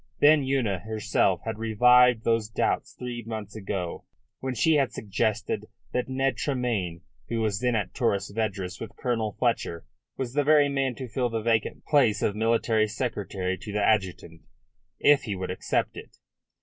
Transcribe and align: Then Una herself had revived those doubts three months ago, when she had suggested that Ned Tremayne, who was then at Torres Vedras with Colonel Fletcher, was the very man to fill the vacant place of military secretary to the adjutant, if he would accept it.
Then 0.19 0.41
Una 0.43 0.79
herself 0.79 1.41
had 1.45 1.59
revived 1.59 2.23
those 2.23 2.49
doubts 2.49 2.95
three 2.97 3.21
months 3.27 3.55
ago, 3.55 4.03
when 4.39 4.55
she 4.55 4.73
had 4.73 4.91
suggested 4.91 5.67
that 5.93 6.09
Ned 6.09 6.37
Tremayne, 6.37 7.01
who 7.29 7.39
was 7.39 7.59
then 7.59 7.75
at 7.75 7.93
Torres 7.93 8.31
Vedras 8.35 8.81
with 8.81 8.95
Colonel 8.95 9.33
Fletcher, 9.37 9.85
was 10.17 10.33
the 10.33 10.43
very 10.43 10.69
man 10.69 10.95
to 10.95 11.07
fill 11.07 11.29
the 11.29 11.43
vacant 11.43 11.85
place 11.85 12.23
of 12.23 12.35
military 12.35 12.87
secretary 12.87 13.59
to 13.59 13.71
the 13.71 13.83
adjutant, 13.85 14.41
if 14.97 15.25
he 15.25 15.35
would 15.35 15.51
accept 15.51 15.95
it. 15.95 16.17